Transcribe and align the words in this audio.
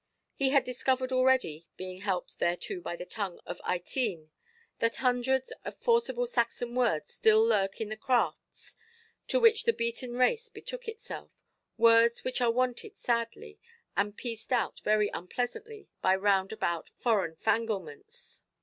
He 0.33 0.49
had 0.49 0.63
discovered 0.63 1.11
already, 1.11 1.65
being 1.77 2.01
helped 2.01 2.39
thereto 2.39 2.79
by 2.81 2.95
the 2.95 3.05
tongue 3.05 3.39
of 3.45 3.61
Ytene, 3.63 4.31
that 4.79 4.95
hundreds 4.95 5.53
of 5.63 5.77
forcible 5.79 6.25
Saxon 6.25 6.73
words 6.73 7.13
still 7.13 7.45
lurk 7.45 7.79
in 7.79 7.89
the 7.89 7.97
crafts 7.97 8.75
to 9.27 9.39
which 9.39 9.65
the 9.65 9.73
beaten 9.73 10.13
race 10.13 10.49
betook 10.49 10.87
itself—words 10.87 12.23
which 12.23 12.41
are 12.41 12.49
wanted 12.49 12.97
sadly, 12.97 13.59
and 13.95 14.17
pieced 14.17 14.51
out 14.51 14.79
very 14.79 15.09
unpleasantly 15.13 15.87
by 16.01 16.15
roundabout 16.15 16.89
foreign 16.89 17.35
fanglements. 17.35 18.41